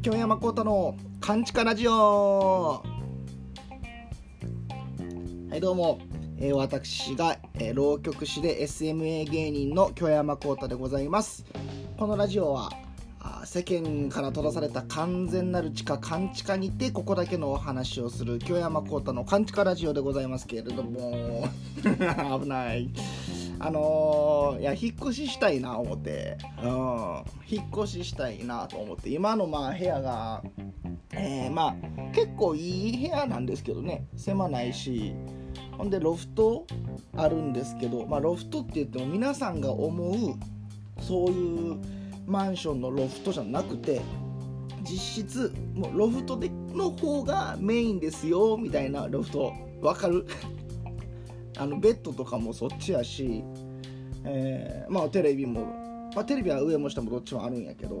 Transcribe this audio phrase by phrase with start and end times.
[0.00, 2.82] 京山幸太のカンチカラジオ。
[5.50, 6.00] はいどうも、
[6.38, 11.44] えー、私が、えー、浪曲師で SMA 芸人の京山幸太でございます。
[11.98, 12.70] このラジオは
[13.44, 21.46] 世間から閉ざされた完全なる地下勘地下にてここだけのお話をする京山幸太の勘地下ラジオでございますけれども。
[22.40, 22.88] 危ない。
[23.60, 26.68] あのー、いや引っ越ししたいな思って、うん、
[27.48, 29.10] 引っ越ししたいなと思って。
[29.10, 30.42] 今のまあ部屋が
[31.12, 31.74] えー、まあ
[32.12, 34.06] 結構いい部屋なんですけどね。
[34.16, 35.14] 狭ないし。
[35.76, 36.66] ほんでロフト
[37.16, 40.34] あるんですけどまあロフトって言っても皆さんが思う
[41.02, 41.78] そういう
[42.26, 44.02] マンションのロフトじゃなくて
[44.82, 49.52] 実質もうロフトでの方がメインですよみたいなロフト。
[49.80, 50.26] わかる？
[51.60, 53.44] あのベッドとかもそっちやし、
[54.24, 57.96] えー、まあテレビも、まあ、テレビは上も下もどっちもあるんやけど、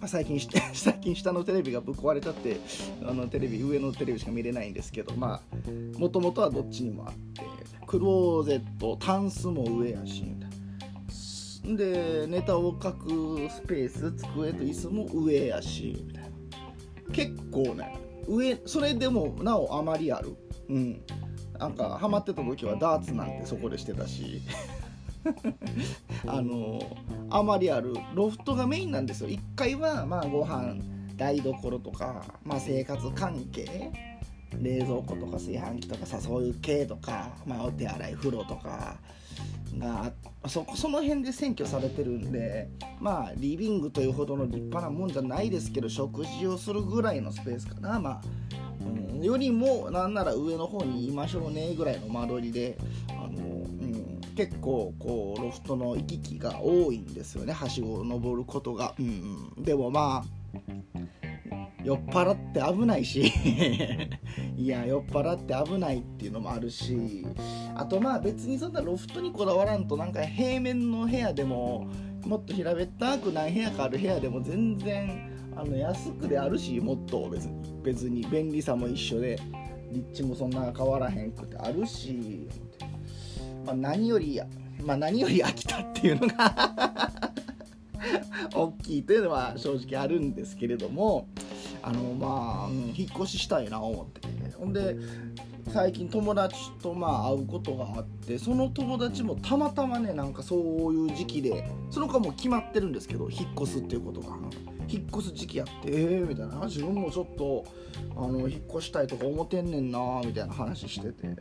[0.00, 0.40] まあ、最近
[0.72, 2.56] 最近下のテレビがぶっ壊れちゃって
[3.04, 7.42] あのテレビ上のテレビしか見れないんですけどまあもともとはどっちにもあって
[7.86, 10.24] クローゼットタンスも上やし
[11.62, 16.30] でネタを書くスペース机と椅子も上やしみたいな。
[17.12, 17.98] 結構ね
[18.28, 20.36] 上それでもなおあまりある。
[20.68, 21.02] うん。
[21.58, 24.42] なんかハマってた時はダーツなんてそこでしてたし。
[26.28, 26.80] あの
[27.30, 29.28] あまりあるロフトがメインなんですよ。
[29.28, 30.76] 1階はまあご飯
[31.16, 33.90] 台所とか、まあ、生活関係
[34.60, 38.96] 冷蔵庫とか炊飯器とかさそういう系とか、まあ、お手洗い風呂とか
[39.78, 40.12] が
[40.46, 42.68] そこその辺で占拠されてるんで
[43.00, 48.00] まあリビングというほどの立派なもんじゃないですけど食事をするぐらいのスペースかな。
[48.00, 48.20] まあ、
[48.80, 52.78] うん、よりもなんなら上の方にいましょうねぐらいの間取りで
[53.10, 57.52] あの、うん、結構こうロフトの行き来が多いんですよね。
[57.52, 60.36] はしごを登ることが、うん、でもまあ
[61.84, 63.32] 酔っ払って危ないし。
[64.56, 67.24] いや酔っ払って危ないっていうのもあるし。
[67.78, 71.86] あとまあ別にそんなロフトにこだわらんとなんか平面の部屋でも
[72.24, 79.38] もっと平べったく何部屋かある部屋でも全然あの安くであるしもっと別に別に便利さも一緒で
[79.92, 82.48] 立地もそんな変わらへんくてあるし、
[83.64, 84.46] まあ、何よりや
[84.82, 87.10] まあ何より飽きたっていうのが
[88.54, 91.28] 大きいというのは正直あるんですけれども
[91.82, 94.26] あのまあ、うん、引っ越ししたいな思って。
[94.56, 94.96] ほんで
[95.72, 104.36] 最近友達とまあ会うことがあってその友達もたまたまねなんかそういう時期でその子はもう決まってるんですけど引っ越すっていうことが。
[104.88, 106.64] 引っ越す時期やってええー、みたいな。
[106.66, 107.64] 自分もちょっと
[108.16, 111.36] あの引っ越したいとか思ってんねんなみたいな話してて。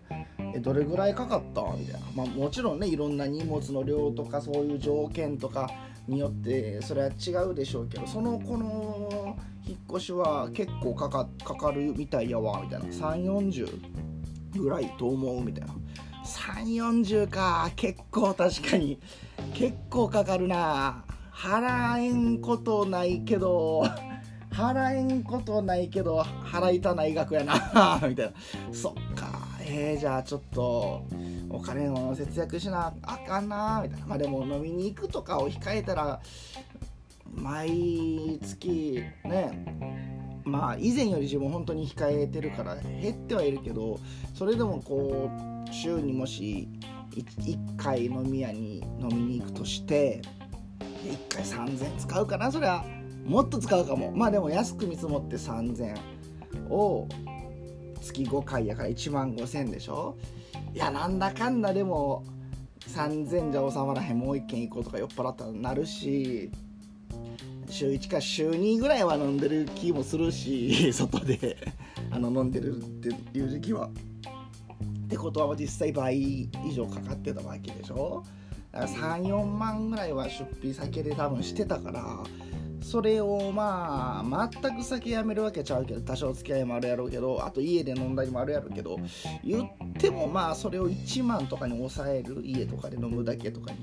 [0.56, 1.62] えどれぐらいかかった？
[1.78, 2.08] みたいな。
[2.16, 5.70] まあもちろんねいろんな荷物の量とかそういう条件とか
[6.08, 9.38] によってそれは違うでしょうけどその子の
[9.68, 12.86] 引っ越しは結構かかかかるみたいやわみたいな。
[12.88, 14.15] 340
[14.60, 15.76] ぐらいと思うみたいな。
[16.26, 19.00] 340か結構確かに。
[19.54, 21.04] 結構かかるな。
[21.32, 23.84] 払えんことないけど
[24.50, 28.34] 払えんことないけど払いたない額やな みたいな。
[28.74, 29.46] そっか。
[29.68, 31.04] えー、じゃあちょっと
[31.50, 34.06] お金を節約しなあかんなみたいな。
[34.06, 36.22] まあでも飲みに行くとかを控えたら
[37.34, 44.00] 毎月ねまあ以前より自分本当に控えてるから減ってはいるけど
[44.34, 45.30] それでもこ
[45.68, 46.70] う週にもし
[47.12, 50.22] 1, 回飲み屋に飲みに行くとして
[51.04, 52.86] 1回3000使うかなそれは。
[53.26, 54.12] もっと使うかも。
[54.12, 55.98] まあでも安く見積もって3000
[56.70, 57.08] を
[58.02, 60.16] 月5回やから1万5000円でしょ。
[60.74, 62.24] いやなんだかんだでも
[62.88, 64.20] 3000じゃ収まらへん。
[64.20, 66.52] もう1軒行こうとか酔っ払ったらなるし。
[67.76, 71.58] 週1か週2ぐらいは飲んでる気もするし 外で
[72.10, 73.90] あの飲んでるっていう時期は。
[75.06, 78.24] ってことは実際倍以上かかってたわけでしょ
[78.72, 82.24] だから34万ぐらいは出費酒で多分してたから
[82.82, 88.98] それをまあ全く酒やめるわけちゃうけど多少付き合いもあるやろうけどあと家で飲んだりもあるやろうけど
[89.44, 93.78] 言ってもまあそれを1万とかに抑える家とかで飲むだけとかに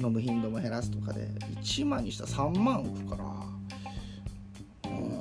[0.00, 1.28] 飲む頻度も減らすとかで
[1.62, 3.24] 1万にしたら3万浮くから。
[3.24, 5.20] うん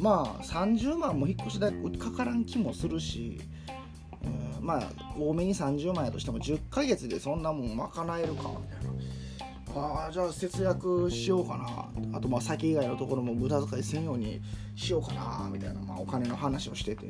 [0.00, 3.40] まあ30万も引っ越し代かからん気もするし
[4.58, 4.82] うんまあ
[5.18, 8.50] 多めに30万やとしても10ヶ月でそんなもん賄えるか。
[8.60, 8.96] みたいな。
[9.78, 12.16] あじゃあ節約しようかな。
[12.16, 14.40] あとまあ酒以外のところも無駄遣いせんように
[14.74, 17.06] しようかなみたいな、まあ、お金の話をしてて、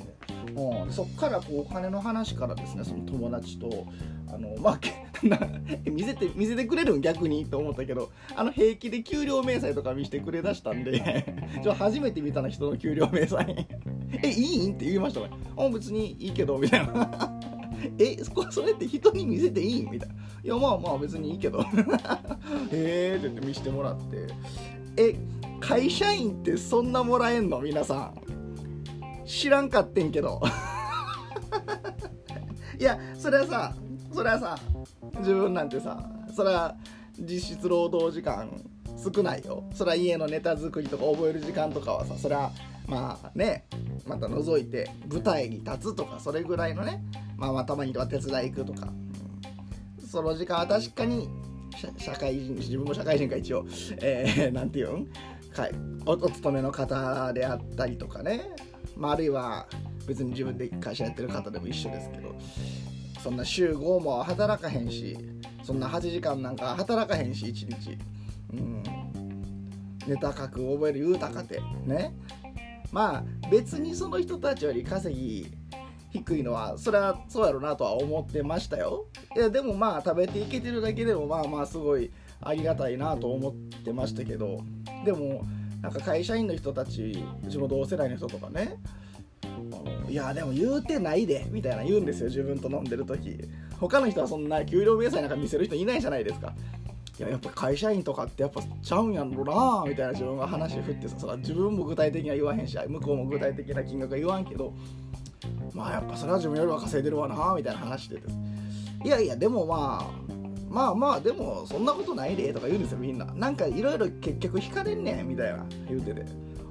[0.57, 3.87] うん、そっからこうお金の話からですねその友達と
[4.29, 4.81] あのまあ
[5.91, 11.27] 見せて見せてくれるん逆にと思ったけどあの平気で給料明細とか見せてくれだしたんで
[11.63, 13.45] ちょ初めて見たな人の給料明細。
[14.23, 14.75] えいいん？
[14.75, 17.41] って言いましたからあ別にいいけどみたいな。
[17.99, 18.17] え
[18.51, 19.83] それって人に見せていい？
[19.91, 20.15] みたいな。
[20.45, 21.61] いやまあまあ別にいいけど。
[21.61, 21.65] へ
[22.73, 24.27] えって言って見せてもらって。
[24.97, 25.15] え
[25.61, 27.61] 会社員ってそんなもらえんの？
[27.61, 28.15] 皆さん。
[29.25, 30.41] 知らんかってんけど。
[32.79, 33.75] いやそれはさ
[34.17, 34.59] それはさ
[35.19, 36.03] 自分なんてさ
[36.35, 36.75] それは
[37.19, 38.49] 実質労働時間
[38.97, 39.63] 少ないよ。
[39.75, 42.51] それは家のネタ作りとか覚える時間とかはさそれは
[42.87, 43.67] まあね
[44.07, 47.03] また覗いて舞台に立つとかそれぐらいのね
[47.37, 48.89] まあまあたまには手伝い行くとか、
[50.01, 51.29] うん、その時間は確かに
[51.99, 53.67] 社会人自分も社会人か一応。
[54.01, 55.09] えー、なんていうん？
[55.53, 55.73] かい
[56.07, 58.49] おお勤めの方であったりとかね、
[58.97, 59.67] まあ、あるいは
[60.07, 62.35] 別に自分で会社やってる方でも一緒ですけど。
[63.23, 65.17] そんな週5も働かへんし
[65.63, 67.99] そんな8時間なんか働かへんし1日。
[68.53, 68.83] うん。
[70.07, 71.61] ネタ書く覚える言うたかて。
[71.85, 72.15] ね。
[72.93, 75.51] まあ別にその人たちより稼ぎ
[76.13, 79.07] 低いのはそれはそうやろなとは思ってましたよ。
[79.35, 82.11] いやでもまあ食べていけてるだけでもまあまあすごい
[82.41, 84.61] ありがたいなと思ってましたけど。
[85.05, 85.45] でも
[85.83, 88.77] なんか会社員の人たちうちの同世代の人とかね
[90.17, 93.39] やでも言うてないでみたいな言うんですよ自分と飲んでる時。
[93.79, 96.55] 他の人はそんな給料明細なんか見せる人いないじゃないですか。
[97.19, 104.73] いややっぱ会社員とかってやっぱちゃうんやろなみたいな自分が話振ってさそ自分も具体的には言わへんし向こうも具体的な金額は言わんけど。
[105.75, 108.21] まあやっぱそれは自分よりは稼いでるわなみたいな話で
[109.05, 110.27] いやいやでもまあ
[110.69, 113.25] まあまあでもそんなことないでとか言うんですよみんな。
[113.27, 116.25] なんかいろいろ結局引かれんねんみたいな言うてて。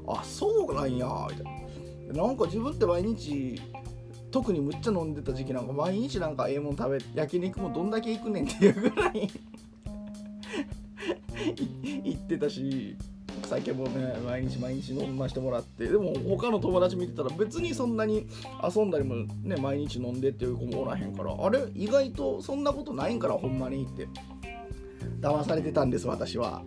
[0.07, 1.64] あそうなんやみたいな。
[2.13, 3.62] なんか自分って毎日
[4.31, 9.30] 特にむっちゃ飲んでた時期なんか毎日なんかええもん食べ焼肉もどんだけ行くねんっていうぐらい
[12.04, 12.98] 行ってたし
[13.48, 15.88] 酒もね毎日毎日飲ましてもらって。
[15.88, 18.28] でも他の友達見てたら別にそんなに
[18.63, 21.36] 遊んだりもね毎日飲んでっていう子もおらへんから。
[21.38, 24.08] あれ意外とそんなことないんからほんまにって。
[25.22, 26.63] 騙されてたんです私は。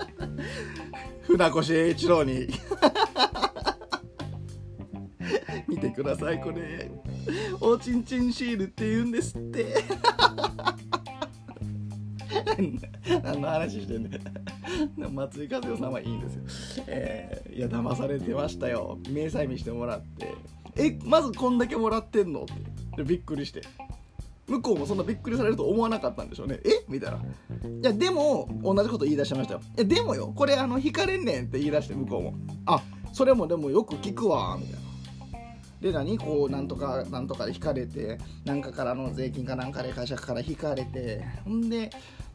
[1.22, 2.48] 船越英一郎に。
[6.02, 6.90] くださいこれ。
[7.60, 9.66] おちんちんシールって言うんですって。
[13.22, 14.18] 何の話してんね
[14.96, 18.98] 松井和代さんはいいんですよ、えー、いや騙されてましたよ。
[19.10, 20.34] 明細見してもらって。
[20.76, 22.44] えまずこんだけもらってんの？
[22.44, 22.46] っ
[22.96, 23.02] て。
[23.02, 23.62] びっくりして。
[24.46, 26.60] 向こうもそんなびっくりされると思わなかったんでしょうね。
[26.64, 26.84] え？
[26.88, 27.18] みたいな。
[27.18, 27.20] い
[27.82, 29.60] やでも同じこと言い出しましたよ。
[29.76, 30.32] えでもよ。
[30.34, 32.34] これあの引かれんねんって言い出して向こうも。
[32.64, 32.82] あ
[33.12, 34.56] それもでもよく聞くわ。
[34.58, 34.89] みたいな。
[35.80, 36.18] で何？
[36.18, 41.90] こうなんとかなんとかで引かれてなんかからの税金かなんかで会社から引かれてほんで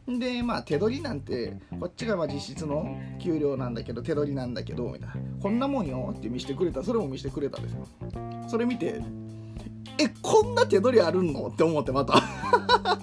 [0.08, 5.14] でまあ手取りなんてこっちがまあ実質の給料なんだけど手取りなんだけどみたいな。
[5.40, 6.82] こんなもんよって見せてくれた。
[6.82, 7.86] それも見せてくれたんですよ。
[8.48, 9.00] それ見て
[9.98, 11.46] えこんな手取りあるの？
[11.48, 12.20] って思ってまた。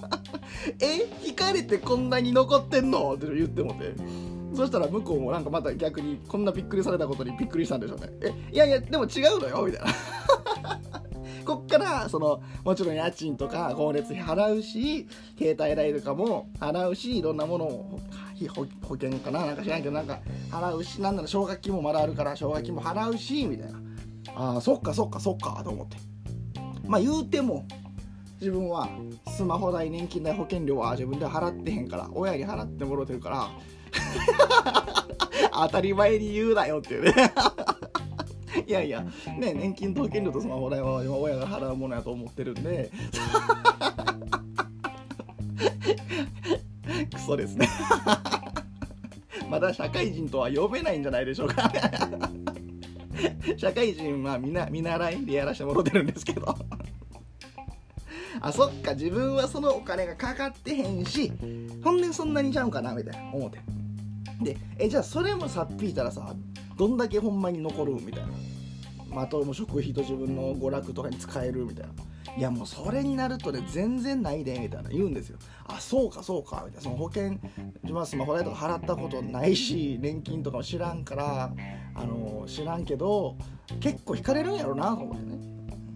[0.80, 3.14] え引かれてこんなに残ってんの？
[3.14, 3.94] って言ってもて。
[4.54, 8.08] そしたら向こうもなんかまた逆にこんなびっくりされたことにびっくりしたんでしょうね。
[8.22, 9.86] えいやいやでも違うのよみたいな。
[11.44, 15.06] こっからそのもちろん家賃とか光熱費払うし
[15.38, 18.00] 携帯代とかも払うしいろんなものを
[18.82, 19.46] 保険かな？
[19.46, 20.20] なんか知らんけどなんか
[20.50, 23.78] 払うしなんなら奨学金もまだあるから奨学金も払うしみたいな。
[24.36, 25.96] あそっかそっかそっかと思って。
[26.86, 27.66] まあ言うても
[28.40, 28.88] 自分は
[29.28, 33.50] スマホ代年金代保険料は自分で払ってへんから親に払ってもろてるから
[35.52, 37.12] 当たり前に言うなよっていうね。
[38.66, 39.04] いやいや、
[39.38, 42.90] ね、年金と保険料とスマホ代は今親が払うものやと思ってるんで、
[47.12, 47.68] クソですね。
[49.50, 51.70] まだ社会人とは呼べないんじゃないでしょうか。
[53.56, 56.56] 社会人はみな見習いでやらせてもらってるんですけど。
[58.40, 61.32] あ、そっか、自分はそのお金がかかってへんし、
[61.82, 63.58] ほんでそんなにちゃうんかなみたいな思って。
[64.42, 66.34] で、え、じゃあそれもさっぴいたらさ、
[66.76, 68.28] どんだけほんまに残るみたいな。
[69.14, 71.92] まあ、あとも食費と自分の娯楽とかに使えるみたいな。
[72.36, 75.38] いやもうそれになるとね全然ないでみたいな言うんですよ。
[75.66, 76.80] あそうかそうかみたいな。
[76.80, 81.52] その保険自分はスマホ代とか払ったことないし年金とかも知らんから
[81.94, 83.36] あの知らんけど
[83.78, 85.38] 結構引かれるんやろなと思ってね。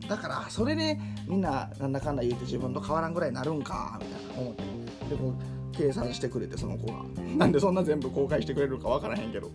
[0.09, 4.63] だからそれでみんななんだかんだ言うて自分と変わらんぐらいになるんかみたいな思って。
[5.11, 5.35] でこう
[5.73, 7.05] 計算してくれてその子が。
[7.37, 9.51] なんでそんな全部公開してくれるか分からへんけど。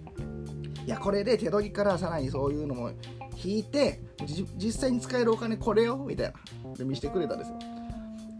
[0.85, 2.91] いやこれで手取りからさらにそういうのも
[3.43, 4.01] 引いて
[4.57, 6.73] 実際に使えるお金これよみたいな。
[6.75, 7.59] で見せてくれたんですよ。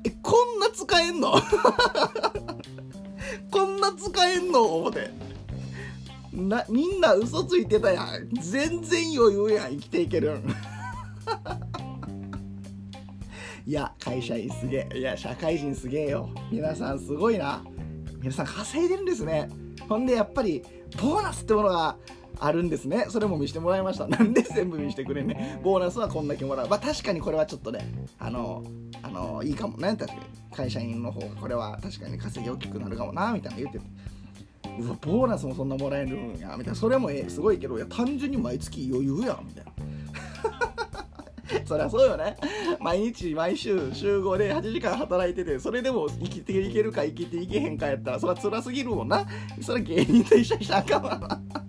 [0.05, 1.33] えこんな使えんの？
[3.51, 4.61] こんな使えんの？
[4.61, 5.09] 思って。
[6.33, 8.29] なみんな嘘ついてたやん。
[8.41, 10.43] 全然余裕やん生きていけるん。
[13.65, 14.97] いや会社員すげえ。
[14.97, 16.29] いや社会人すげえよ。
[16.51, 17.63] 皆さんすごいな。
[18.19, 19.47] 皆さん稼いでるんですね。
[19.87, 20.61] ほんでやっぱり
[21.01, 21.95] ボーナスってものが
[22.45, 23.05] あるんですね。
[23.07, 24.05] それも見せてもらいました。
[24.05, 26.67] なんで全部見せてくれんねボーナスはこんだけもらう。
[26.67, 27.87] まあ確かにこれはちょっとね
[28.19, 28.63] あの
[29.01, 29.77] あのいいかも。
[29.77, 30.19] ね確かに
[30.53, 31.27] 会社員の方が。
[31.35, 33.85] これは確かに稼ぎ大きくなるかもなみたいな言ってて。
[34.77, 36.55] うわボーナスもそんなもらえるんや。
[36.57, 36.75] みたいな。
[36.75, 39.71] それもえすごいけどいや単純に毎月余裕やんみたいな。
[41.65, 42.35] そりゃそうよね。
[42.81, 49.25] 毎日毎週週5で8時間働いててそれでも生きていけるか生きていけへんかやったらそれは辛すぎるもんな。
[49.61, 51.62] それ芸人と一緒にしたらあかんわな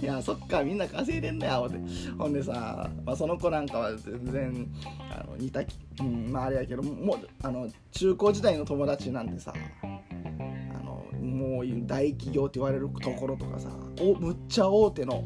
[0.00, 1.78] いやそっかみんな稼いでんだよって。
[2.18, 4.66] ほんでさ、まあ、その子なんかは全然
[5.10, 5.60] あの似た、
[6.00, 9.52] うんまあ、あれやけどもうあの中高時代の友達なんてさ
[9.82, 15.24] あのもう大企業って言われるところとかさおむっちゃ大手の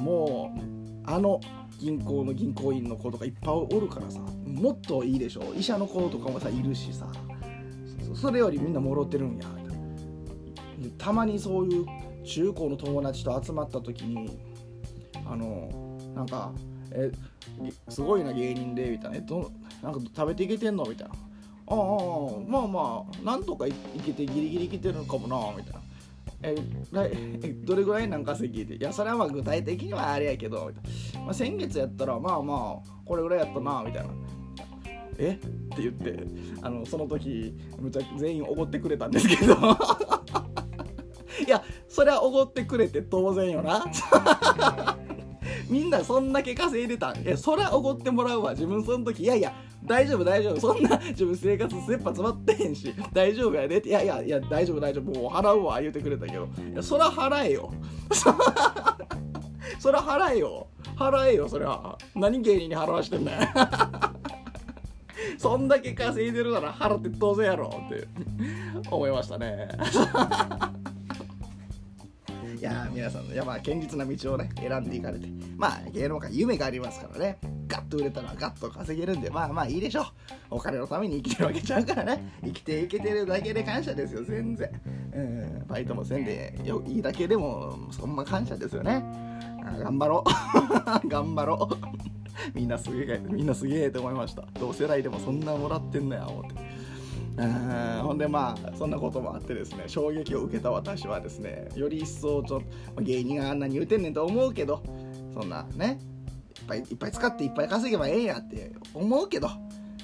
[0.00, 1.40] もうあの
[1.78, 5.52] 銀行の銀行員の子とかいっぱいおるからさもっといいでしょ。
[5.56, 7.06] 医者の子とかもさいるしさ
[8.14, 9.46] それよりみんなもろってるんや
[10.98, 11.86] たまにそういう
[12.24, 14.38] 中高の友達と集まった時に
[15.26, 16.52] あのなんか
[16.92, 17.10] 「え
[17.88, 19.50] すごいな芸人で」みたいな「えど
[19.82, 21.14] なんか食べていけてんの?」みたいな
[21.66, 21.76] 「ああ
[22.46, 23.72] まあまあなんとかい
[24.04, 25.80] けてギリギリいけてるのかもな」みたいな。
[26.46, 26.54] え
[27.64, 28.76] どれぐらいなん稼ぎで？
[28.76, 30.72] いやそれはまあ具体的にはあれやけど、
[31.24, 34.10] まあ、先月やったらまあまあこれぐらいやったなみたいな。
[35.16, 35.38] え？
[35.40, 36.22] って言って
[36.60, 39.54] あのその時むちゃ全員おごってくれたんですけど。
[41.44, 43.84] いやそれはおごってくれて当然よな。
[45.68, 47.22] みんなそんだけ稼いでたん。
[47.22, 48.52] いやそりゃおごってもらうわ。
[48.52, 49.52] 自分その時いやいや
[49.84, 50.60] 大丈夫大丈夫。
[50.60, 53.88] そんな自分生活切羽詰まってへんし大丈夫やでって。
[53.88, 55.04] いやいやいや大丈夫大丈夫。
[55.20, 56.48] もう払うわ言うてくれたけど。
[56.72, 57.72] いやそら払えよ。
[59.78, 60.66] そら払えよ。
[60.96, 63.40] 払えよそりゃ何芸人に払わしてんだよ
[65.38, 68.06] そんだけ稼いでるなら払って当然やろって
[68.90, 69.68] 思いましたね。
[69.72, 70.83] い
[72.64, 75.28] や皆さんのやまあ堅実な道をね選んでいかれて。
[75.56, 77.38] まあ芸能界夢がありますからね。
[77.68, 80.04] ガッと売れたらガッと稼げるんでまあまあいいでしょう。
[80.50, 82.32] お金のために生きてるわけちゃうからね。
[82.42, 84.68] 生きていけてるだけで感謝ですよ全然。
[85.14, 89.04] うんバイトもせんでよいいだけでもそんな感謝ですよね。
[89.78, 90.24] 頑張ろ
[91.04, 91.08] う。
[91.08, 92.04] 頑張ろう。
[92.54, 94.44] みんなすげえみんなすげえと思いました。
[94.58, 96.63] 同世代でもそんなもらってんのや思って。
[98.02, 102.62] ほんでまあそんなこともあってですね衝撃を受けた私はですねより一層ちょっ
[102.94, 104.82] と芸人があんなに言うてんねんと思うけど
[105.34, 105.98] そんなね
[106.58, 109.48] いっぱいいっぱい使っていっぱい稼げばええやって思うけど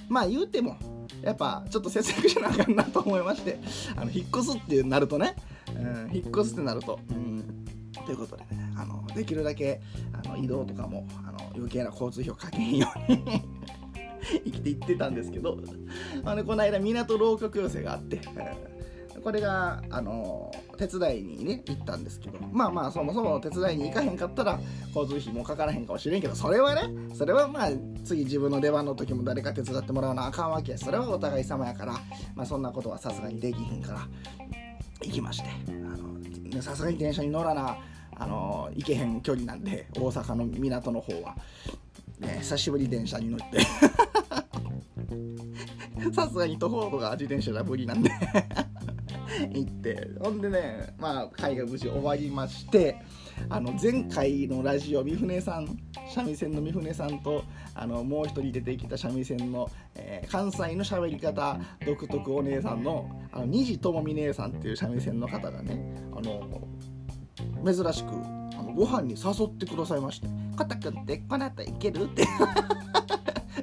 [0.08, 0.76] まあ言うても
[1.22, 3.58] やっぱちょっと節約しなあかんなと思いまして
[3.96, 5.36] あの引っ越すってなるとね、
[5.68, 7.64] うん、引っ越すってなると、うん、
[8.06, 9.80] ということでねあのできるだけ
[10.12, 13.42] あの移動とかもあの余計な交通費をかけんように
[14.44, 15.58] 生きていってたんですけど
[16.24, 18.20] あのこの間港浪曲寄せがあって、
[19.22, 24.58] これがあの手伝いにね行ったんですけどまあまあそもそも手伝いに行かへんかったら
[24.94, 26.82] 交通費もかからへんかもしれんけどそれはね
[27.14, 27.70] それはまあ
[28.04, 31.92] 次自分の出番の時も誰か手伝ってもらわなあかんわけそれはお互い様やから
[32.34, 34.08] まあそんなことはさすがにできひんから
[35.02, 37.76] 行きましてさすがに電車に乗らな
[38.16, 41.34] あの行けへん距離なんで大阪の港の方は、
[42.18, 43.58] ね、久しぶり電車に乗って。
[46.12, 48.10] さすがに徒歩とか自転車じゃ無理なんで。
[49.52, 50.10] 行って。
[50.20, 52.96] ほんでねまあ会が無事終わりまして
[53.48, 55.78] あの前回のラジオ三船さん
[56.12, 66.68] 三味線の三船さんとあのもう一人出てきた三味線の、えー、関西の喋り方独特お姉さんのあの虹智美姉さんっていう三味線の方がねあの
[67.64, 68.08] 珍しく
[68.58, 72.24] あのご飯に誘ってくださいまして「コタくってこの後行ける?」って。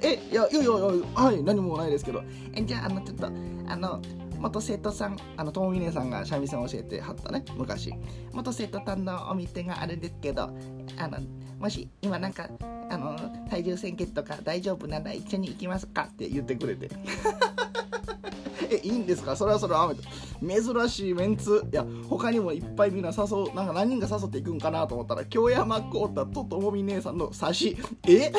[0.07, 2.23] えいやいやいやはい何もないですけど。
[2.55, 4.01] えじゃああのちょっとあの
[4.39, 7.93] 元生徒さんあのともみねさんが三味線教えてはったね昔。
[8.31, 10.49] 元生徒さんのお店があるんですけど
[10.97, 11.17] あの
[11.59, 12.47] もし今なんか
[12.89, 13.17] あの
[13.49, 16.89] 体重宣言とか大丈夫なら一緒に行きますかって言ってくれて。
[18.69, 19.35] えいいんですか？
[19.35, 19.93] それはそれは
[20.41, 21.63] 珍しいメンツ。
[21.71, 27.77] いや他にもいっぱいみんな誘うなんか何人か誘っていくんかなと思ったら京山浩太とともみ姉さんの差し。
[28.07, 28.31] え？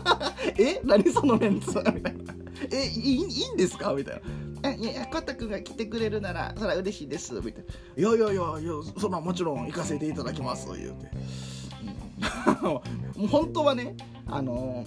[0.58, 0.80] え？
[0.84, 1.68] 何そのメンツ？
[1.94, 2.34] みたいな
[2.70, 3.92] えいいいいんですか？
[3.92, 4.22] みたい
[4.62, 4.72] な。
[4.72, 7.64] いやいや、コタ君が来てくれるなら、それは嬉しいです、みたい
[7.96, 8.02] な。
[8.02, 11.10] いやいやいや、いやそんなもちろん行かせていただきます、言うて。
[12.66, 12.82] も
[13.16, 13.94] う本当はね、
[14.26, 14.84] あの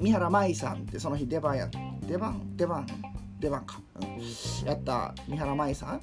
[0.00, 1.68] 三原舞さんってその日出番や
[2.08, 2.86] 出番出番
[3.38, 6.00] 出番か、うん、やった三原舞さん。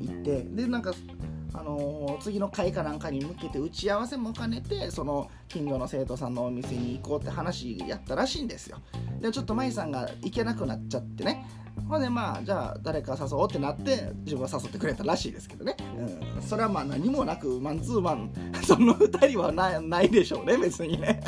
[0.00, 0.42] 行って。
[0.42, 0.92] でなんか
[1.54, 8.78] あのー、次の会かなんかに向けて打ち合わせも兼ねてその近所の生徒さんのお店に行こうって話やったらしいんですよ。
[9.20, 11.46] でちょっと舞さんが行けなくなっちゃってね。
[11.88, 15.76] ほんでまあじゃあ誰か誘おうってなって自分は誘ってくれたらしいですけどね、
[16.36, 18.32] うん、それはまあ何もなくマンツーマン。
[18.66, 21.22] その2人はないでしょうね別にね。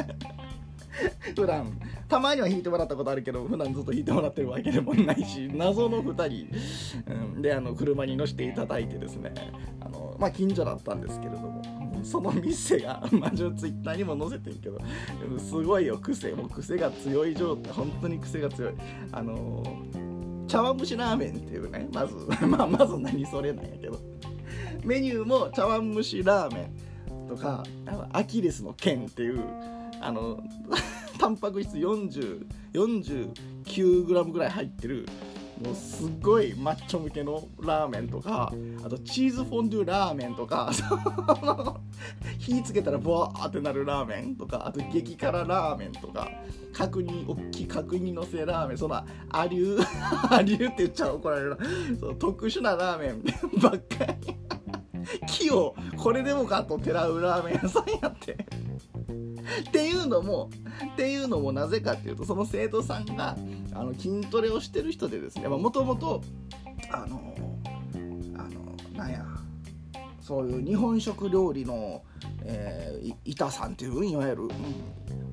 [1.34, 1.78] 普段
[2.08, 9.32] たまには弾いてもらったことあるけど普段ずっと弾いてもらってるわけでもないし謎の2人、うん、であの車に乗せていただいてですね。
[9.80, 11.62] あの、まあ、近所だったんですけれども
[12.02, 14.78] その店が、まあ、ツイッターにも載せてるけど
[15.38, 18.74] すごいよ癖もう癖が強い状態本当に癖が強い。
[19.12, 19.62] あの
[20.46, 22.14] 茶碗蒸しラーメンっていうねまず
[22.46, 23.98] まあまず何それなんやけど。
[24.84, 26.70] メニューも茶碗蒸しラーメ
[27.24, 27.62] ンとか
[28.12, 29.40] アキレスの剣っていう
[30.00, 30.40] あの
[31.18, 35.06] タンパク質 4049g ぐらい入ってる
[35.64, 38.52] もうすっごいマッチョ向けのラーメンとか
[38.84, 40.70] あとチーズフォンデュラーメンとか
[42.38, 46.30] 火つけたらボワーってなるラーメンとかあと激辛ラーメンとか
[46.72, 51.50] 角煮大きい角煮のせラーメンそんなアリューアリューって言っちゃ怒られる。
[51.50, 51.56] な
[51.98, 53.24] そ特殊なラーメン
[53.60, 54.36] ばっかり。
[55.26, 58.46] 木をこれでもかとてらうラーメン屋さんやって。
[59.68, 60.50] っていうのも
[60.92, 63.36] っていうのもなぜかっていうとその生徒さんが
[63.72, 66.22] あの筋トレをしてる人でですねもともと
[66.90, 67.34] あの
[68.36, 69.24] あのなんや
[70.20, 72.02] そういう日本食料理の、
[72.44, 74.50] えー、板さんっていういわゆる、うん、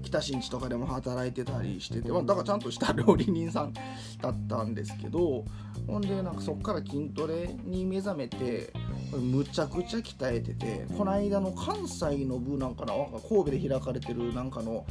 [0.03, 3.73] 北新地とかでも働いてたりしてて、まあ、だからちゃんとした料理人さん
[4.21, 5.43] だったんですけど
[5.85, 8.71] ほんでなんかそっから筋トレに目覚めて
[9.17, 12.93] むちゃくちゃ鍛えててこの間の関西の部なんかな
[13.27, 14.85] 神戸で開かれてるなんかの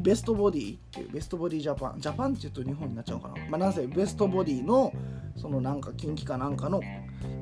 [0.00, 3.34] ベストボディっていうベストボディジャパンジャパンって言うと日本になっちゃうかな。
[3.48, 4.92] まあなんせベストボディの
[5.36, 6.80] そのなんか近畿かなんかの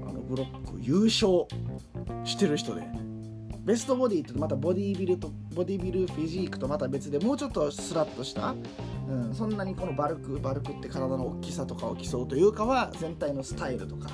[0.06, 1.46] あのブロック優勝
[2.25, 2.82] してる人で。
[3.64, 8.54] ベストボディってまたボディビルとボディビルフィジークとまた別でもうちょっとスラッとした、
[9.08, 14.10] うん、そんなにこのバルクバルクって体の大きさとかを競うというかは全体のスタイルとか。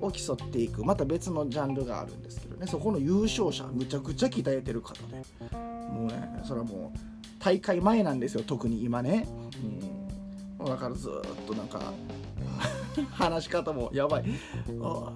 [0.00, 2.66] を競っていくまた別のジャンルがあるんですけどね。
[2.66, 5.24] そこの優勝者むちゃくちゃ鍛えてる方で。
[5.90, 6.98] もうねそれはもう
[7.38, 9.26] 大会前なんですよ特に今ね、
[10.60, 11.12] うん、だからずっ
[11.46, 11.92] となんか
[13.10, 14.24] 話し方もやばい。
[14.82, 15.12] あ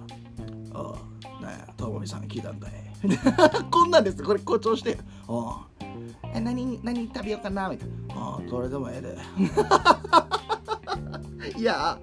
[0.73, 2.71] あああなんやともみさん聞いたんだい
[3.71, 4.97] こんなんですこれ誇張して。
[5.27, 5.85] ああ
[6.33, 7.69] え何何食べようかな？
[7.69, 8.15] みたいな。
[8.15, 9.17] ああどれでもええで。
[11.59, 11.97] いや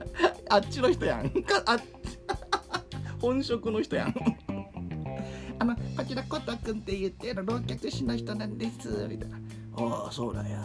[0.48, 1.28] あっちの人やん。
[1.42, 1.80] かあっ
[3.22, 4.14] 本職の人やん。
[5.60, 9.06] あのこちらコト君って言ってる浪客師の人なんです。
[9.08, 9.38] みたいな。
[9.76, 10.58] ああそうなんや。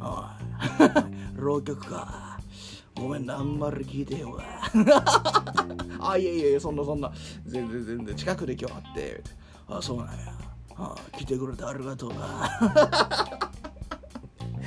[0.00, 0.38] あ
[0.78, 2.40] あ 浪曲か。
[2.96, 4.42] ごめんなあんまり聞いてよわ。
[6.00, 7.12] あいやいやそんなそんな。
[7.44, 9.22] 全然全然近くで今日会って。
[9.68, 10.32] あそうなんや。
[10.76, 13.33] あ来てくれてありがとうな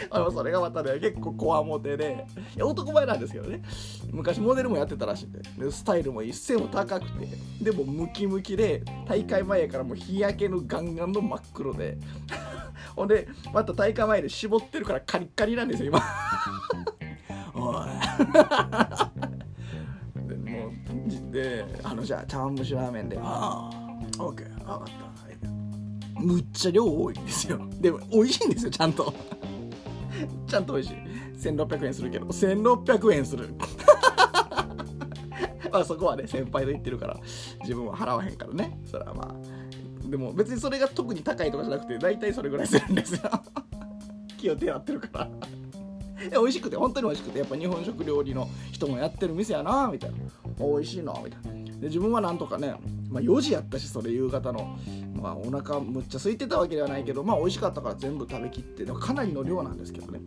[0.09, 2.25] あのそれがまたね結構こわもてで
[2.59, 3.61] 男前なんですけどね。
[4.11, 7.27] 昔モデルもやってたらしいんででスタイルも一線も高くて
[7.61, 11.97] でもムキムキで大会前からもう日焼けのガンガンの真っ黒で。
[12.95, 16.01] ほんでまた大会前で絞ってるからカリッカリなんですよ今。
[17.53, 17.85] おい。
[20.27, 23.69] でもうであのじゃあ茶碗蒸しラーメンであ
[24.19, 25.07] あオッケー分かった。
[26.19, 27.59] むっちゃ量多いんですよ。
[27.79, 29.13] でも美味しいんですよちゃんと
[30.47, 30.97] ちゃんと美味しい。
[31.37, 32.25] 1600円するけど。
[32.27, 33.49] 1600円する。
[35.71, 37.19] まあそこはね先輩と言ってるから
[37.61, 38.79] 自分は払わへんからね。
[38.85, 43.21] それはまあでも別にそれが特に高いとかじゃなくて大体それぐらいするんですよ。
[44.37, 45.29] 気を手合ってるから。
[46.31, 50.17] 美味しくて本当に美味しくてやっぱ日本食料理の人もやってる店やなみたいな。
[50.59, 51.57] 美味しいなみたいな。
[51.79, 52.73] で自分はなんとかね、
[53.09, 54.77] まあ、4時やったしそれ夕方の、
[55.13, 60.19] まあ、お腹むっちゃ空いてたわけではないけどまあ美味しかったから全部食べきってかなりの量なんですけどね。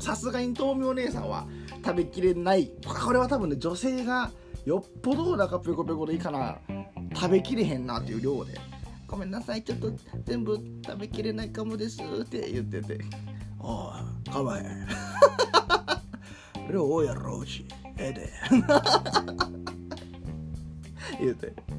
[0.00, 1.46] さすがに豆苗姉さんは
[1.84, 2.70] 食べきれない。
[2.86, 4.30] これは多分ね女性が
[4.64, 6.58] よっぽどお腹ペコペコでいいかな。
[7.14, 8.54] 食べきれへんなっていう量で。
[9.06, 9.90] ごめんなさいちょっと
[10.24, 13.00] 全部食べきれないかもですって言ってて。
[13.60, 13.92] お
[14.26, 14.86] いかまえ
[16.72, 17.64] 量多いやろうし
[17.96, 18.30] ええで。
[21.18, 21.54] 言うて「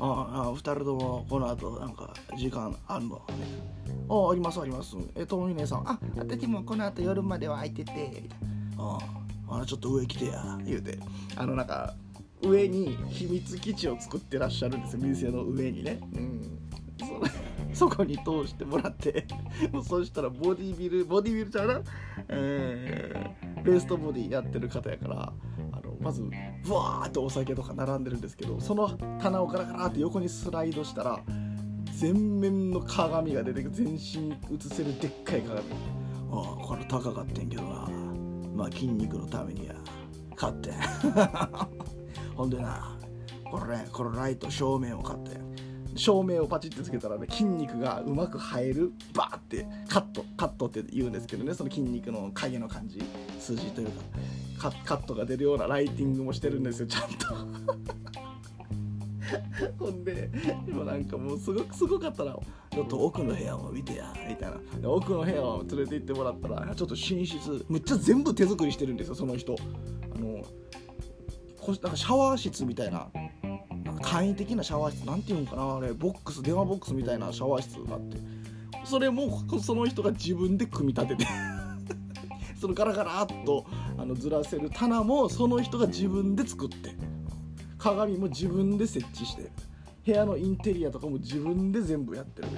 [0.00, 3.20] ああ2人ともこの後なんか時間あんの?」
[4.08, 4.96] ああありますあります。
[5.14, 5.88] えともみ姉さん。
[5.88, 8.24] あ私もこの後夜までは空いてて
[8.78, 8.98] あ
[9.50, 10.98] あちょっと上来てや言うて。
[11.36, 11.94] あのなんか
[12.42, 15.00] 上に秘密基地を作ってらっしゃるんですよ。
[15.00, 16.00] 店の上にね。
[16.14, 16.58] うん。
[17.74, 19.26] そ こに通してもらって。
[19.84, 21.80] そしたらボディビルボディビルちゃうな、
[22.28, 25.32] えー、レーストボディやってる方やから。
[26.00, 26.22] まず
[26.64, 28.88] ブワーってお酒とか並んでるんですけどその
[29.20, 31.20] 棚をガラガラって横にスライドしたら
[31.98, 34.36] 全面の鏡が出てくる全身映
[34.70, 35.60] せるでっかい鏡。
[36.30, 37.88] ああこれ高かってんけどな。
[38.54, 39.74] まあ筋肉のためにや
[40.36, 40.70] 買って。
[42.36, 42.96] ほんでな
[43.44, 45.48] これねこのライト照明を買って。
[45.96, 53.02] 照明をパチってつけたらね筋肉がうまく映えるバーってカットカットって言うんですけどねその筋肉の影の感じ
[53.40, 53.92] 数字というか
[54.58, 57.26] カットが出るようなライティングもしてるんですよちゃんと。
[59.78, 60.30] ほんで
[60.72, 62.38] もなんかもうすごくすごかったら
[62.72, 64.90] ちょっと奥の部屋も見てやみたいな。
[64.90, 69.56] 奥の部屋を連れて行ってもらったらちょっと寝室むっちゃ全部手作りしてるんですよその人。
[70.14, 70.42] あの
[71.60, 73.08] こなんかシャワー室みたいな
[73.84, 78.16] なんか簡易的なシャワー室なんていうのかなあれボックス電話ボックスみたいなシャワー室があって。
[78.84, 81.26] それもその人が自分で組み立てて。
[82.58, 83.66] そのガラガラっと
[83.96, 86.94] あのずらせる棚もその人が自分で作って
[87.78, 89.50] 鏡も自分で設置して
[90.04, 92.48] 部屋のインテリアとかも自分で全部やってる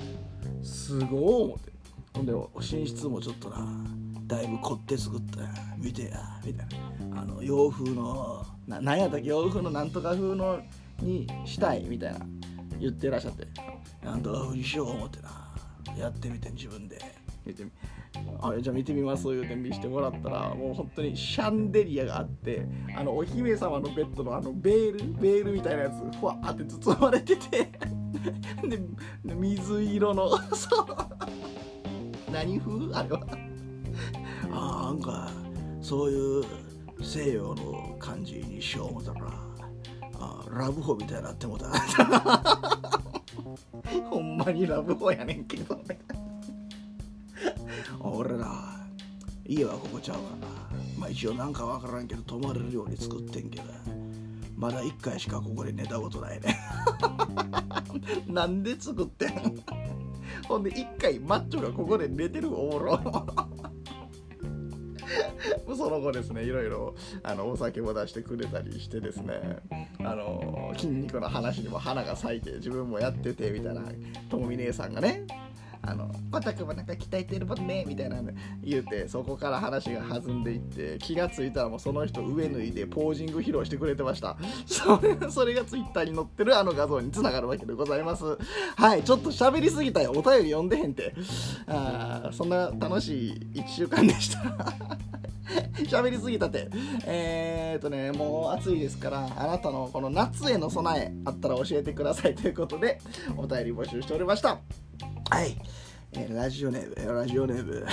[0.63, 1.71] すごい思って。
[2.13, 3.65] ほんで寝室もちょっとな
[4.27, 5.39] だいぶ凝って作った
[5.79, 6.67] 見てやみたい
[7.11, 7.23] な。
[7.23, 10.61] あの洋風のななんやったっけ洋風のなんとか風の
[11.01, 12.21] にしたいみたいな
[12.81, 13.47] 言ってらっしゃって。
[14.05, 15.55] なんとか風にしよう思ってな。
[15.97, 17.01] やってみて自分で。
[17.47, 17.71] 見てみ。
[18.42, 27.70] あじゃあ見てみます言うて見してもらったらもう本当にシャンデリアがあってあのお姫様のベッドのあのベールベールみたいなやつふわって包まれてて
[28.64, 30.87] で水色の そう。
[32.33, 32.92] 何風？
[32.94, 33.20] あれは。
[34.53, 35.31] あなんか
[35.81, 36.44] そういう
[37.03, 39.20] 西洋の感じにしよう思ったら
[40.14, 41.70] あラブホみたいになってもた。
[44.11, 45.99] ほんまにラブホやねんけどね。
[48.00, 48.87] 俺ら
[49.46, 50.46] 家はここちゃうかな。
[50.98, 53.64] まあ一応なんかわからんけど泊まれるように作ってんけど。
[54.61, 56.61] まだ1回しかここで寝たことないね。
[58.29, 59.31] なんで作ってん
[60.46, 63.00] ほんで1回マッチョがここで寝てるおもろ。
[65.74, 69.61] その後ですねいろいろあのお酒も出してくれたりしてですね。
[70.00, 73.85] あの筋肉の話にも花が咲いて自分もやっててみたいな。
[74.29, 75.26] ともみ姉さんがね。
[75.83, 78.31] あの「コタくんもなんか鍛えてるもんね」みたいなの
[78.62, 84.37] 言うてそこから話が弾んでいって気が付いたらもうその人上脱いでポージング披露してくれてました。
[84.66, 88.25] それそれがツイッターに載ってるあの画像につながるわけでございます。
[88.77, 90.12] はいちょっと喋りすぎたよ。
[90.12, 91.14] お便り読んでへんて。
[91.66, 94.40] あそんな楽しい1週間でした。
[95.88, 96.69] 喋りすぎたて。
[97.07, 103.01] えー、っとねもう暑いですからあなたのこの夏への備えあったら教えてくださいということで
[103.37, 104.59] お便り募集しておりました。
[105.31, 105.57] はい、
[106.12, 107.87] えー、ラジオネームラジオネーム。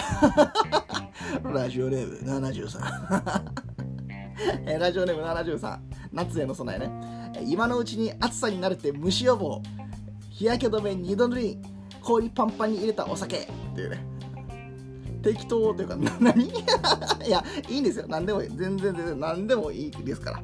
[1.54, 2.80] ラジオネーム73
[4.66, 5.78] えー、ラジオネーム 73
[6.12, 7.44] 夏への備えね。
[7.46, 9.62] 今のうちに暑さに慣れて虫予防。
[10.32, 11.60] 日焼け止め2度塗り。
[12.02, 14.04] 氷パンパンに入れたお酒っていうね。
[15.22, 16.46] 適当というか 何？
[16.46, 18.06] いやいいんですよ。
[18.08, 18.50] 何でもいい。
[18.50, 20.42] 全然全然何でもいいですから。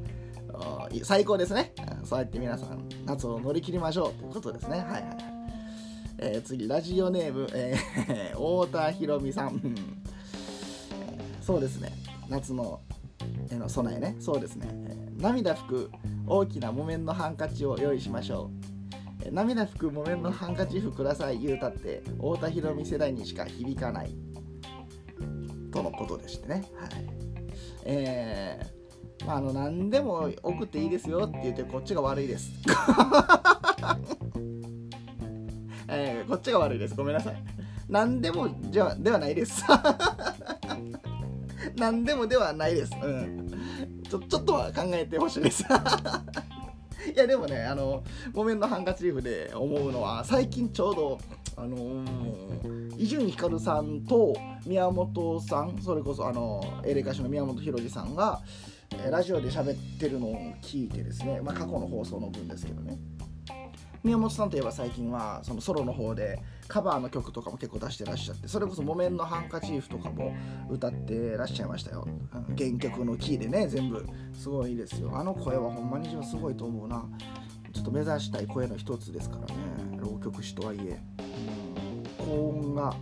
[1.03, 1.73] 最高ですね。
[2.03, 4.77] そうやって皆さん夏を乗り切りましょうということですね。
[4.77, 5.32] はいはい
[6.25, 9.61] えー、次ラジオネーム、えー、 太田博美さん。
[11.41, 11.91] そうですね。
[12.29, 12.79] 夏の
[13.51, 14.15] への備えね。
[14.19, 15.91] そうですね、えー、涙拭く
[16.25, 18.51] 大きな木綿のハンカチを用意しましょ
[19.21, 21.39] う、えー、涙拭く木綿のハンカチ服ください。
[21.39, 24.15] 言うたって太田博美世代にしか響かない。
[25.73, 26.63] とのことでしてね。
[26.75, 26.89] はい。
[27.83, 32.51] えー、まあ、あの何でも送っていいですよって言ってこっちが悪いです、
[36.43, 36.95] ちが悪いです。
[36.95, 37.35] ごめんなさい。
[37.89, 39.63] 何でもじゃではないです。
[41.75, 42.91] 何でもではないです。
[43.01, 43.51] うん。
[44.09, 45.63] ちょちょっとは考えてほしいです。
[47.13, 48.03] いやでもね、あの、
[48.33, 51.19] 木綿のハンカチーフで思うのは、最近ちょうど、
[51.55, 52.03] あの
[52.97, 58.41] 伊集院光さんと宮本さん、それこそあのエレカシの宮本浩次さんが、
[59.09, 62.97] ラジオで喋ってるのを聞いてですね、まあ、過去の放送の分ですけどね
[64.03, 70.35] 宮本さんといえば最近はそのソロの方でカバーの曲とかも結構出してらっしゃってそれこそ「木綿のハンカチーフ」とかも
[70.69, 72.05] 歌ってらっしゃいましたよ。
[72.57, 74.05] 原曲のキーでね全部。
[74.33, 75.11] すごいですよ。
[75.15, 77.05] あの声はほんまに自分すごいと思うな。
[77.71, 79.53] ちょっと目指したい声の一つですからね。
[79.97, 81.01] 浪曲師とはいえ、
[82.17, 82.93] 高音が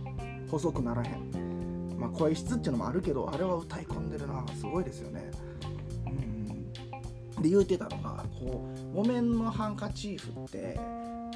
[0.50, 1.98] 細くならへん。
[1.98, 4.44] まあ声質っていうのもあるけどあれは歌い込んでるな。
[4.54, 5.30] すごいですよね。
[7.42, 10.78] で言うてたのがこう木綿のハンカチーフって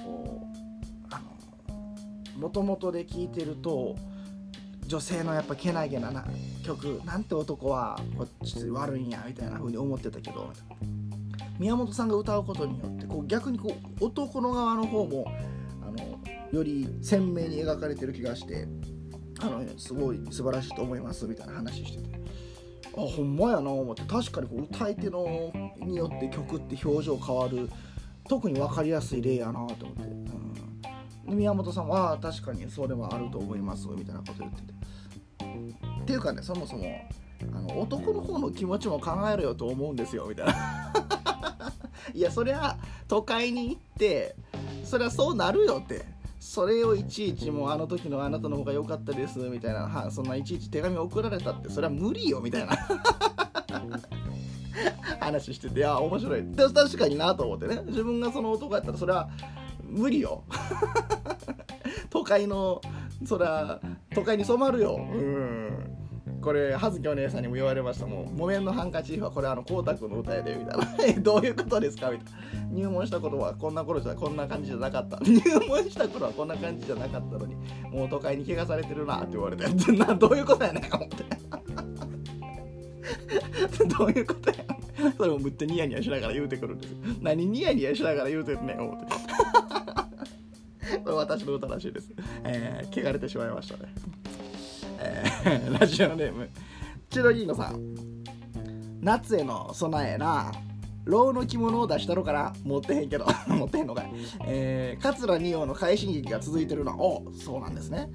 [0.05, 1.21] こうあ
[1.69, 3.97] のもともとで聴いてると
[4.87, 6.25] 女性のやっぱけなげなな
[6.65, 10.53] 曲なんて男はこっち悪いんやみたいな風に思ってたけど
[11.59, 15.27] 宮本さんが歌うことによってこう逆にこう男の側の方も
[15.83, 16.19] あの
[16.53, 18.69] より鮮明に描かれてる気がして
[19.41, 22.16] あのすごい素晴らしいと思いますみたいな話してて。
[22.97, 24.03] あほんまやな思って。
[24.03, 27.69] 確かにこう歌い手のによって曲って表情変わる。
[28.29, 30.03] 特に分かりやすい例やなと思って、
[31.29, 34.77] うん、宮本さんは確かにそれはあると思いますみたいなこと言ってて。
[36.03, 37.09] っていうかねそもそも
[37.53, 40.93] あの男の方の気持ちも考えろよと思うんですよみたいな。
[42.15, 42.77] いやそりゃ
[43.09, 44.37] 都会に行って
[44.85, 46.16] そりゃそうなるよって。
[46.49, 52.77] それをいちいちもうあの時のあなたの方が良かったですみたいなはそんないちいち手紙送られたってそれは無理よみたいな。
[55.21, 56.45] 話してていや面白い。
[56.45, 57.83] で確かになと思ってね。
[57.87, 59.29] 自分がその男やったらそれは
[59.83, 60.45] 無理よ。
[62.11, 62.81] 都会の
[63.25, 63.81] そりゃ
[64.15, 64.95] 都会に染まるよ。
[64.97, 65.96] うん。
[66.47, 68.07] これ葉月お姉さんにも言われました。
[68.07, 72.37] もん「木綿のハンカチーフはこれあの光沢の歌やで」みたいな「どういうことですか?」みたいな。
[72.71, 75.19] 入門した頃はこんな頃じゃこんな感じじゃなかった。
[75.25, 77.57] 入門した頃はこんな感じじゃなかったのに
[77.91, 79.65] もう都会に怪我されてるなって言われて。
[79.93, 80.95] な どういうことやねん。
[80.95, 81.25] 思って
[83.99, 84.57] どういうことや
[85.17, 86.99] それもむっちゃニヤニヤしながら言うてくるんですよ。
[87.23, 89.07] 何ニヤニヤしながら言うてんねん思って。
[91.03, 92.13] これ私の歌らしいです。
[92.45, 93.93] えー、汚れてしまいましたね。
[95.07, 96.49] えー、ラジオネーム。
[97.11, 97.97] チロギーノさん。
[99.01, 100.53] 夏への備えな
[101.05, 102.53] 牢の着物を出したのかな。
[102.65, 103.27] 持ってへんけど。
[103.47, 104.11] 持ってへんのかい、
[104.47, 106.93] えー、桂二葉の快進撃が続いてるの。
[106.99, 108.11] おそうなんですね。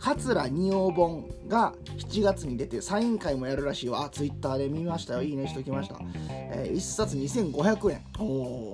[0.00, 4.08] 桂二葉本が7月に出てサイン会もやるらしいわ。
[4.10, 5.22] ツイッターで見ましたよ。
[5.22, 8.02] いいねしときました、えー、1冊2500円。
[8.18, 8.72] お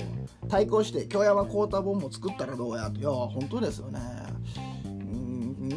[0.48, 2.90] 対抗して京山幸太本も作ったらどうや？
[2.90, 4.00] といや本当ですよね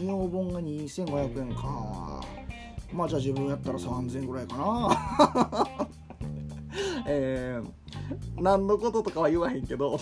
[0.10, 2.24] 二葉本が2500円か。
[2.91, 5.88] まあじゃあ自分やったら3000円ぐらいかな。
[7.06, 10.00] えー、何のこととかは言わへんけど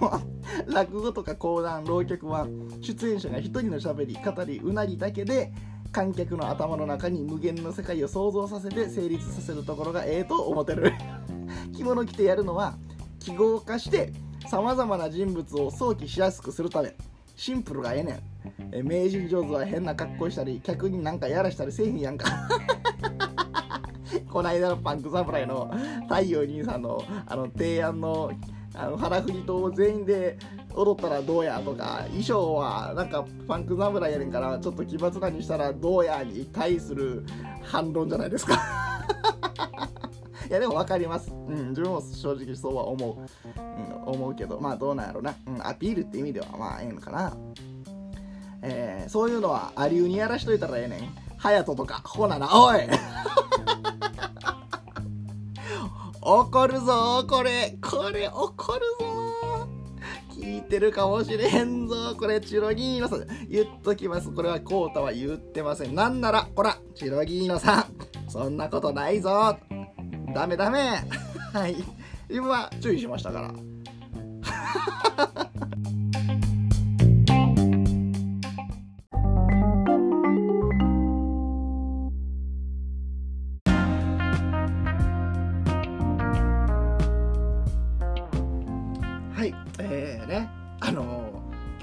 [0.68, 2.46] 落語とか講談浪曲は
[2.80, 5.52] 出演者が一人のしゃべり語りうなりだけで
[5.90, 10.92] 観客の頭の中に無限の世界を想像させて成立させるところがええと思ってる。
[11.74, 12.76] 着物着てやるのは
[13.18, 14.12] 記号化して
[14.46, 16.94] さまざまな人物を想起しやすくするため。
[17.36, 18.20] シンプルがええねん。
[18.72, 22.26] え名人上手は変な格好したり客になんかやらしたりせえへんやんか。
[24.30, 25.72] この間のパンク侍の
[26.08, 28.32] 太陽兄さんのあの提案の
[28.74, 30.36] あの腹振りと全員で
[30.74, 31.60] 踊ったらどうや？
[31.60, 36.22] とか衣装はなんかパンク侍やねんからちょっと奇抜なにしたらどうや？
[36.24, 37.24] に対する
[37.62, 38.58] 反論じゃないですか。
[40.50, 43.16] いやでも分かります、うん、自分も正直そうは思う、
[43.60, 47.36] うん、思うけどまあどうなんやろな、うん、アピールって意味ではまあええのかな。
[48.66, 51.14] えー、そういうのはアリューにやらしといたらええねん。
[51.38, 52.78] 隼人とかほななおい。
[56.22, 57.76] 怒るぞこれ。
[57.82, 59.68] これ怒るぞ。
[60.30, 62.16] 聞いてるかもしれんぞ。
[62.18, 63.26] これチロギーノさん。
[63.50, 64.30] 言っときます。
[64.30, 65.94] これはコータは言ってません。
[65.94, 68.30] なんならほらチロギーノさん。
[68.30, 69.58] そんなことないぞ。
[70.34, 71.00] ダメダメ。
[71.52, 71.76] はい。
[72.28, 73.74] 今は注意しましたから。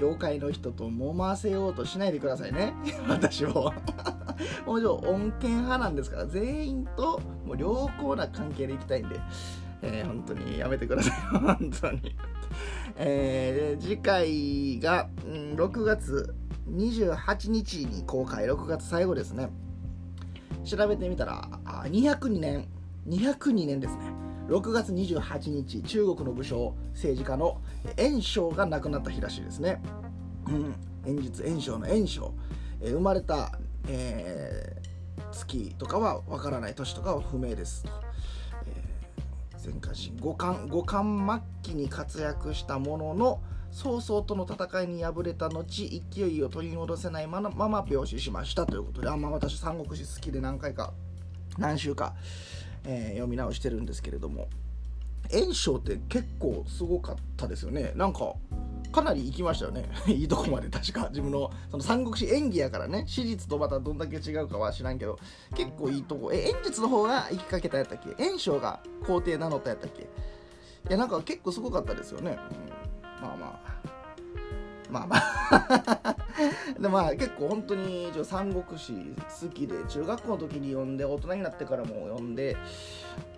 [0.02, 2.74] 業界の人と揉ませようとしないでくださいね。
[3.08, 3.72] 私を
[4.72, 9.20] もちろん恩恵派なんですから全員ともう良好な関係でいきたいんで、
[9.82, 11.12] えー、本当にやめてください。
[11.38, 12.16] 本当に。
[12.96, 16.34] えー、次回が、うん、6月
[16.70, 18.46] 28日に公開。
[18.46, 19.50] 6月最後ですね。
[20.64, 21.48] 調べてみたら
[21.84, 22.66] 202年。
[23.06, 24.00] 202年ですね。
[24.48, 27.60] 6月28日中国の武将政治家の
[27.96, 29.80] 袁紹が亡くなった日らしいですね、
[30.48, 30.74] うん、
[31.06, 32.32] 演術袁紹の袁紹、
[32.80, 33.58] えー、生まれた、
[33.88, 37.84] えー、月とかはわからない年とかは不明です。
[37.84, 37.90] と、
[39.64, 43.40] 前回新五冠五冠末期に活躍したものの
[43.70, 48.66] 曹操との戦いに敗れた後勢いを取り戻せないままま病死しました。
[48.66, 50.92] ということであ、まあ、私三国志好きで何回か
[51.58, 52.14] 何週か
[52.84, 54.48] えー、読み直してるんですけれども
[55.30, 57.92] 炎章って結構すごかったですよね。
[57.94, 58.34] なんか
[58.92, 59.88] かなり行きましたよね。
[60.06, 61.08] いいとこまで確か。
[61.08, 63.04] 自分のその三国志演技やからね。
[63.06, 65.18] 史実とまたどんだけ違うかは知らんけど。
[65.54, 66.32] 結構いいとこ。
[66.32, 68.22] え演術の方が行きかけたやったっけ？
[68.24, 70.02] 炎章が皇帝名乗ったやったっけ？
[70.02, 70.06] い
[70.90, 73.82] やなんか結構すごかったですよね、うん、まあまあ。
[74.90, 76.16] まあまあ。
[76.78, 78.92] でまあ結構本当に一応三国志
[79.40, 82.56] 好きで中学校の時に読んで大人になってからも読んで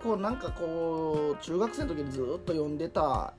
[0.01, 3.33] こうなんかこう中学生の時にずっと読んでた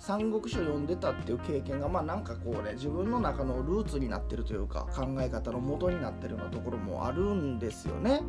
[0.00, 8.22] 三国志を読んでたっていう経験がまあなんかこうね自分の中のルーツになってるというか考え方の元になってるようなところもあるんですよね、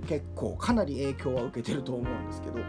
[0.00, 2.60] うん、結構かなり影響は受けてると思うんですけど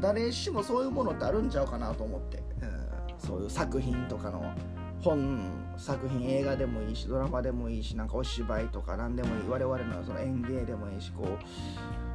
[0.00, 4.52] 誰しもそういうものってあるんちゃうかなと思って、うん、そういう作品とかの
[5.00, 9.48] 本作品映画でもいいしドラマでもいいしなんかお芝居とか何でもいい。
[9.48, 11.38] 我々のその演芸でもいいしこ